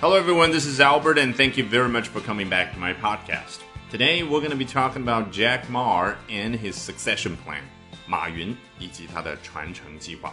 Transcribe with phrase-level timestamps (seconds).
[0.00, 0.50] Hello, everyone.
[0.50, 3.60] This is Albert, and thank you very much for coming back to my podcast.
[3.90, 7.62] Today, we're going to be talking about Jack Ma and his succession plan.
[8.06, 10.32] 马云以及他的传承计划。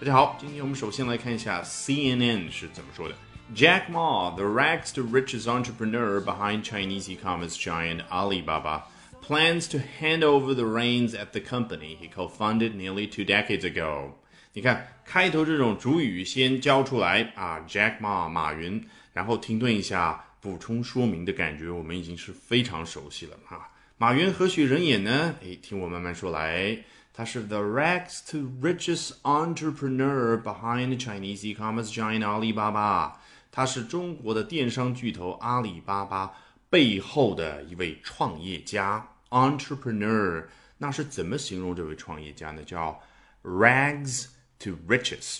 [0.00, 3.14] 大家好，今天我们首先来看一下 CNN 是怎么说的。
[3.54, 8.84] Jack Ma, the rags to riches entrepreneur behind Chinese e-commerce giant Alibaba,
[9.20, 14.14] plans to hand over the reins at the company he co-founded nearly two decades ago.
[14.57, 18.83] 你看开头这种主语先交出来啊，Jack Ma 马云，
[19.13, 23.69] 然后停顿一下，补充说明的感觉，我们已经是非常熟悉了啊。
[23.99, 25.35] 马云何许人也呢？
[25.41, 26.75] 诶，听我慢慢说来。
[27.13, 33.11] 他是 the rags to riches entrepreneur behind Chinese e-commerce giant Alibaba。
[33.51, 36.33] 他是中国的电商巨头阿里巴巴
[36.67, 40.45] 背后的一位创业家 entrepreneur。
[40.79, 42.63] 那是怎么形容这位创业家呢？
[42.63, 42.99] 叫
[43.43, 44.29] rags
[44.59, 45.39] to riches。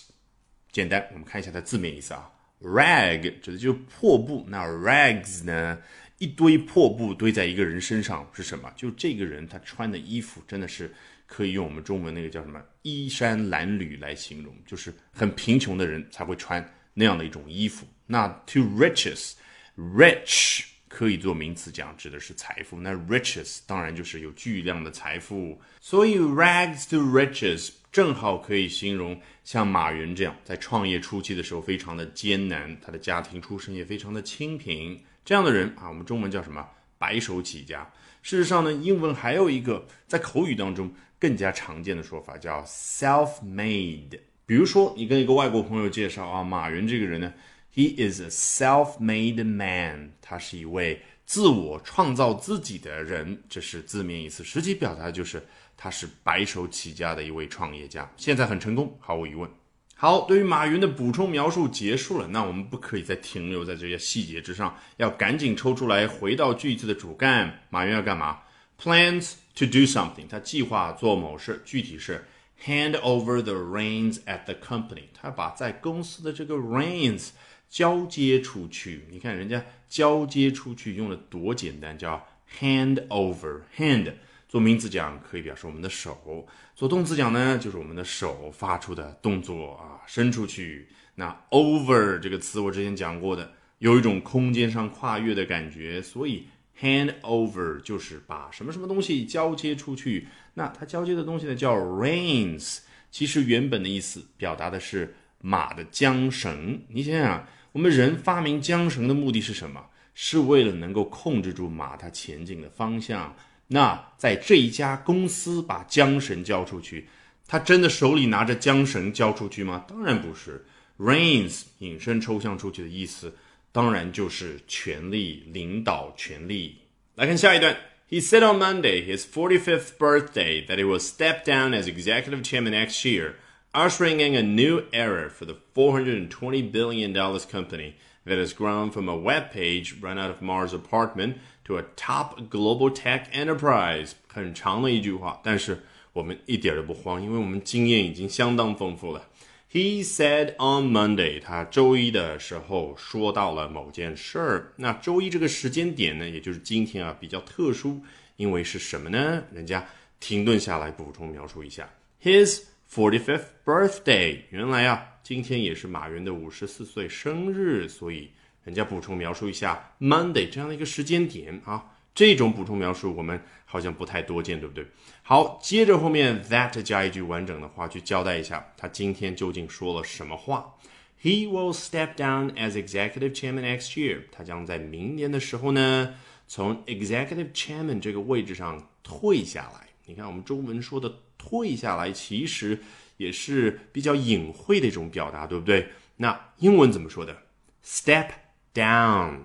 [0.72, 2.32] 简单，我们看一下它字面意思啊。
[2.62, 5.80] rag 指的就是破布，那 rags 呢？
[6.18, 8.72] 一堆破布堆在一个人身上是什么？
[8.76, 10.94] 就这个人他穿的衣服真的是。
[11.30, 17.86] 可以用我们中文那个叫什么衣衫褴褛来形容，就是很贫穷的人才会穿那样的一种衣服。
[18.06, 22.80] 那 to riches，rich 可以做名词讲，指的是财富。
[22.80, 25.60] 那 riches 当然就是有巨量的财富。
[25.80, 36.68] 所以 rags to riches 正好可以形容像马云这样，在创业初期的时候非常的艰难，他的家庭出身也非常的清贫，这样的人啊，我们中文叫什么？
[36.98, 37.88] 白手起家。
[38.22, 40.94] 事实上呢，英文还有一个在口语当中。
[41.20, 44.20] 更加常见的说法叫 self-made。
[44.46, 47.34] 比如说，你跟一个外国朋友介绍啊，马云这个人呢
[47.78, 54.44] ，he is a self-made man，他是一位自我创造自己的人，这是字面意思。
[54.44, 55.42] 实际表达就是
[55.78, 59.48] 他是白手起家的一位创业家，现在很成功，毫无疑问。
[59.96, 67.62] 好，对于马云的补充描述结束了，那我们不可以再停留在这些细节之上，要赶紧抽出来，回到句子的主干。
[67.70, 68.40] 马云要干嘛
[68.82, 69.36] ？Plans。
[69.58, 72.24] to do something，他计划做某事，具体是
[72.64, 77.30] hand over the reins at the company，他把在公司的这个 reins
[77.70, 79.06] 交接出去。
[79.10, 82.26] 你看人家交接出去用的多简单，叫
[82.60, 83.62] hand over。
[83.78, 84.14] hand
[84.48, 90.88] 做名词讲可以表示我们的手，做动词讲呢就是我们的手发出的动作啊，伸出去。
[91.16, 96.48] 那 over 这个词我之前讲过的，有一种空间上跨越的感觉，所以。
[96.80, 100.28] Hand over 就是把什么什么东西交接出去。
[100.54, 102.82] 那它交接的东西呢，叫 reins。
[103.10, 106.80] 其实原本的意思表达的是马的缰绳。
[106.90, 109.86] 你想想，我们人发明缰绳的目的是什么？
[110.14, 113.36] 是为了能够控制住马它前进的方向。
[113.68, 117.08] 那在这一家公司把缰绳交出去，
[117.48, 119.86] 他真的手里拿着缰绳交出去吗？
[119.88, 120.66] 当然不是。
[120.98, 123.36] reins 引申抽象出去的意思。
[123.72, 126.78] 当然就是权力领导权力。
[127.16, 127.78] 来看下一段。
[128.10, 133.04] He said on Monday, his 45th birthday, that he will step down as executive chairman next
[133.04, 133.34] year,
[133.77, 137.13] ushering in a new era for the $420 billion
[137.51, 137.95] company
[138.25, 142.51] that has grown from a web page run out of Mars apartment to a top
[142.51, 144.13] global tech enterprise.
[144.29, 145.83] 很长的一句话，但是
[146.13, 149.29] 我们一点都不慌，因为我们经验已经相当丰富了。
[149.71, 154.73] He said on Monday，他周一的时候说到了某件事儿。
[154.77, 158.03] 那周一这个时间点呢，也就是今天啊，比较特殊，
[158.37, 159.43] 因为是什么呢？
[159.51, 159.87] 人家
[160.21, 161.89] 停顿下来补充描述一下，
[162.23, 164.40] His forty-fifth birthday。
[164.50, 168.32] 原来啊，今天也是马云的五十四岁生日，所以
[168.64, 171.94] 人家补充描述一下 Monday 这样的一个时间点啊。
[172.16, 174.84] 这种补充描述我们好像不太多见，对不对？
[175.22, 180.74] 好，接着后面 that 加一句完整的话去交代一下，他今天究竟说了什么话
[181.22, 184.22] ？He will step down as executive chairman next year。
[184.32, 186.16] 他将在明年的时候呢，
[186.48, 189.88] 从 executive chairman 这个位置上退下来。
[190.06, 192.80] 你看，我们中文说的退下来，其实
[193.18, 195.90] 也是比较隐晦的一种表达，对不对？
[196.18, 197.44] 那英文怎么说的
[197.84, 198.30] ？Step
[198.74, 199.40] down。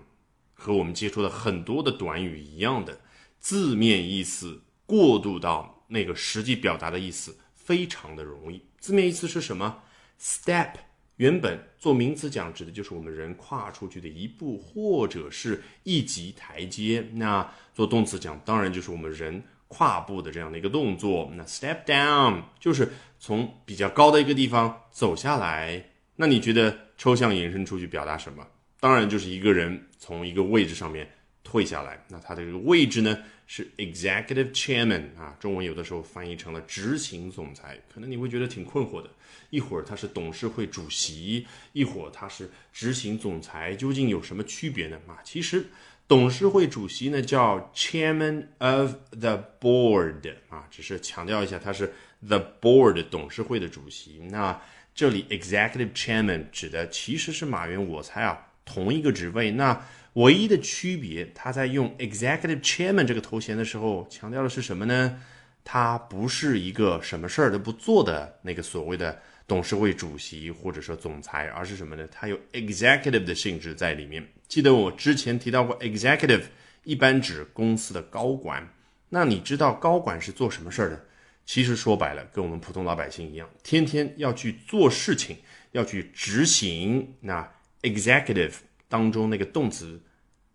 [0.54, 3.00] 和我们接触的很多的短语一样的
[3.40, 8.62] 字面意思过渡到那个实际表达的意思，非常的容易。
[8.78, 9.82] 字面意思是什么
[10.20, 10.74] ？Step
[11.16, 17.08] 原本做名词讲，指的就是我们人跨出去的一步或者是一级台阶。
[17.14, 19.42] 那做动词讲，当然就是我们人
[19.72, 21.32] 跨步的这样的一个动作。
[21.34, 25.82] 那 step down 就是从比较高的一个地方走下来。
[26.14, 28.46] 那你觉得抽象延伸出去表达什么？
[28.78, 31.10] 当然就是一个人从一个位置上面
[31.42, 32.04] 退下来。
[32.08, 33.16] 那他的这个位置呢
[33.46, 39.08] 是 executive chairman 啊，中文有的时候翻译成了执行总裁，可能你会觉得挺困惑的。
[39.48, 44.98] 一会儿他是董事会主席，一会儿他是执行总裁，究竟有什么区别呢？
[45.06, 45.66] 啊，其实
[46.08, 51.92] 董事会主席呢叫 chairman of the board 啊，只是强调一下他是
[52.26, 54.18] the board 董事会的主席。
[54.30, 54.60] 那
[54.94, 59.52] 这里 executive chairman 指的其实是马云，我猜啊，同一个职位。
[59.52, 65.18] 那唯一的区别，他在用 executive chairman 这个头衔的时候，强调的是什么呢？
[65.64, 69.22] 他不是一个什么事儿都不做的那个所谓的。
[69.52, 72.08] 董事会主席或者说总裁，而是什么呢？
[72.10, 74.26] 它有 executive 的性质在里面。
[74.48, 76.44] 记得我之前提到过，executive
[76.84, 78.66] 一般指公司的高管。
[79.10, 81.04] 那你知道高管是做什么事儿的？
[81.44, 85.36] 其实说白了，跟我们普通老百姓一样，天天要去做事情，
[85.72, 87.14] 要去执行。
[87.20, 87.46] 那
[87.82, 88.54] executive
[88.88, 90.00] 当中那个动词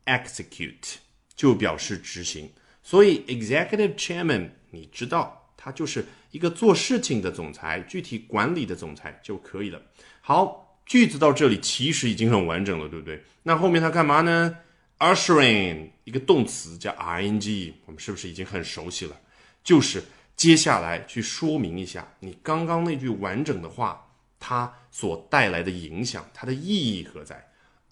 [0.05, 0.95] execute
[1.35, 2.51] 就表示执行。
[2.81, 6.06] 所以 executive chairman，你知道他就是。
[6.31, 9.81] 一个做事情的总裁，具体管理的总裁就可以了。
[10.19, 13.24] 好，句子到这里其实已经很完整了，对不对？
[13.44, 14.58] 那后面他干嘛呢
[15.00, 19.18] ？Ushering 一个动词叫 ing，我们是不是已经很熟悉了？
[19.64, 20.04] 就是
[20.36, 24.06] 接下来去说明一下你刚刚那句完整的话，
[24.38, 27.42] 它所带来的影响，它的意义何在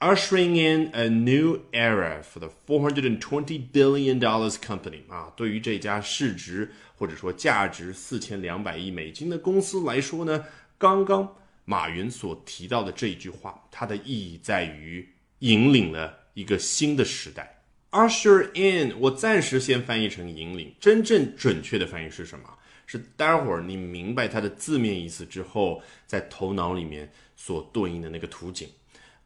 [0.05, 10.45] ？Ushering in a new era for the 420 billion dollars company 啊，对于这家市值或者说价值四千两百亿美金的公司来说呢，
[10.77, 11.35] 刚刚
[11.65, 15.09] 马云所提到的这一句话，它的意义在于
[15.39, 17.63] 引领了一个新的时代。
[17.89, 22.47] Usher in，我暂时先翻译成引领，真正准确的翻译是什么？
[22.85, 28.69] 是待会儿你明白它的字面意思之后，在头脑里面所对应的那个图景。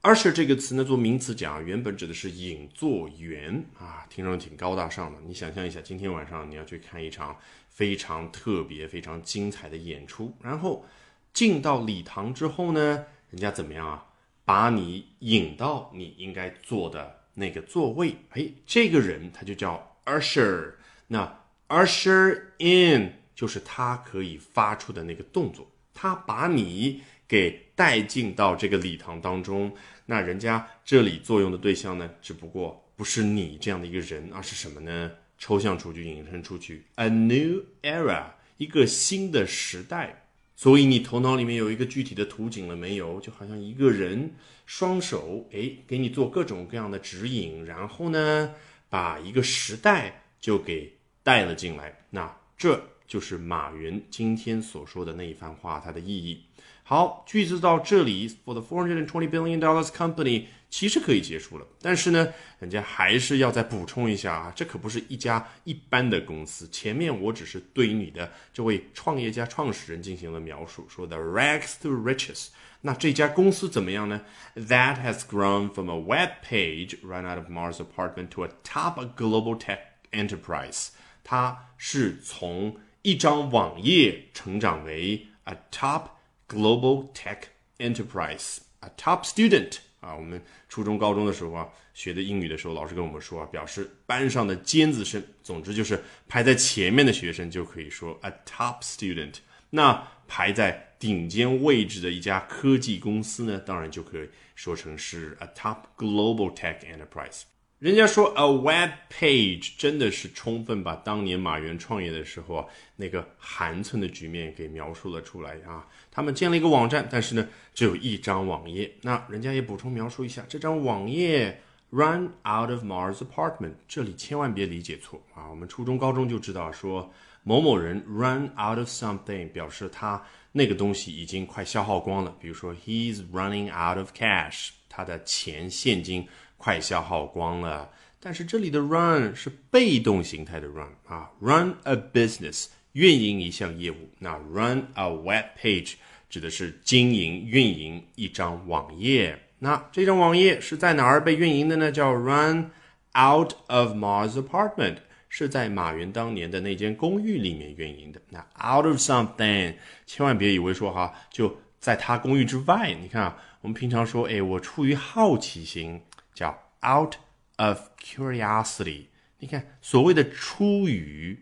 [0.01, 5.19] Usher 这个词呢，做名词讲，原本指的是引座员啊，听上去挺高大上的。
[5.27, 7.37] 你想象一下，今天晚上你要去看一场
[7.69, 10.85] 非常特别、非常精彩的演出，然后
[11.33, 14.05] 进到礼堂之后呢，人家怎么样啊？
[14.45, 18.15] 把你引到你应该坐的那个座位。
[18.29, 20.75] 哎，这个人他就叫 usher。
[21.07, 27.01] 那 usher in 就是他可以发出的那个动作，他把你。
[27.29, 29.71] 给带进到这个礼堂当中，
[30.07, 35.11] 那人家这里作用的对象呢，只不过不是你这样的一个人，而是什么呢？
[35.37, 38.25] 抽象出去，引申出去，a new era，
[38.57, 40.25] 一个新的时代。
[40.55, 43.21] 所以你头脑里面有一个具体的图景了没有？
[43.21, 44.33] 就好像一个人
[44.65, 48.53] 双手，哎，给你做各种各样的指引，然后呢，
[48.89, 50.91] 把一个时代就给
[51.23, 51.95] 带了进来。
[52.09, 56.43] 那这就是马云今天所说的那一番话，它的意义。
[56.88, 61.66] 好，句子到这里，for the four hundred and twenty billion dollars company，其实可以结束了。
[61.80, 62.28] 但是呢，
[62.58, 66.68] 人家还是要再补充一下啊，这可不是一家一般的公司。
[66.68, 72.48] 前面我只是对于你的这位创业家创始人进行了描述，说的 rags to riches。
[72.82, 74.20] 那这家公司怎么样呢？
[74.54, 79.58] That has grown from a web page run out of Mars apartment to a top global
[79.58, 79.78] tech
[80.12, 80.88] enterprise。
[81.22, 86.08] 它是从一张网页成长为 a top
[86.49, 87.43] Global Tech
[87.77, 99.35] Enterprise 啊，Top Student 啊，我们初中、高中的时候啊，学的英语的时候，老师跟我们说啊，表示班上的尖子生，总之就是排在前面的学生就可以说 a top student。
[99.69, 107.43] 那排在顶尖位置的一家科技公司呢，当然就可以说成是 a top global tech enterprise。
[107.79, 112.65] 人家说 a web page 真的是充分把当年马云创业的时候啊
[112.97, 115.87] 那个寒碜的局面给描述了出来啊。
[116.11, 118.91] 他们建了一个网站，但是呢只有一张网页。
[119.01, 123.75] 那人家也补充描述一下，这张网页 run out of Mars apartment。
[123.87, 125.49] 这里千万别理解错啊。
[125.49, 127.09] 我们初中高中就知道说
[127.43, 130.21] 某某人 run out of something，表示他
[130.51, 132.35] 那个东西已经快消耗光了。
[132.41, 136.27] 比如说 he's running out of cash，他的钱现金。
[136.59, 137.89] 快消耗光了，
[138.19, 145.93] 但是这里的 run 是被动形态的 run 啊，run a business 运营一项业务，那 run a web page
[146.29, 151.89] 指的是经营运营一张网页，那这张网页是在哪儿被运营的呢？
[151.89, 152.69] 叫 run
[153.17, 154.97] out of Ma's apartment，
[155.29, 158.19] 是在马云当年的那间公寓里面运营的。
[158.29, 159.75] 那 out of something，
[160.05, 166.01] 千万别以为说哈就在他公寓之外，你看啊，我们平常说，哎，我出于好奇心。
[166.39, 167.15] 叫 out
[167.57, 169.07] of curiosity，
[169.39, 171.37] 你看所谓的出于，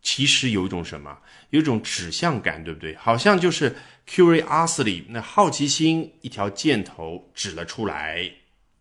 [0.00, 1.18] 其实有一种什么，
[1.48, 2.94] 有一种指向感，对不对？
[2.94, 3.74] 好像就是
[4.08, 8.30] curiosity，那好奇心一条箭头指了出来。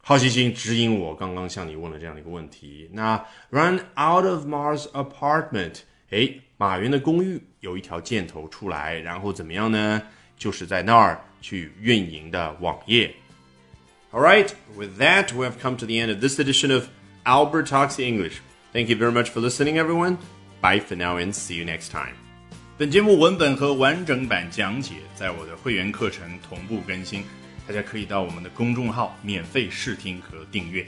[0.01, 2.88] 好奇心指引我刚刚向你问了这样的一个问题。
[2.94, 5.79] 那 run out of Mars apartment，
[6.12, 10.03] 哎，马云的公寓有一条箭头出来，然后怎么样呢？
[10.38, 13.12] 就是在那儿去运营的网页。
[14.12, 16.88] All right, with that, we have come to the end of this edition of
[17.25, 18.40] Albert Talks English.
[18.73, 20.19] Thank you very much for listening, everyone.
[20.61, 22.14] Bye for now and see you next time.
[22.76, 27.25] 本节目文本和完整版讲解在我的会员课程同步更新，
[27.69, 30.87] 大家可以到我们的公众号免费试听和订阅。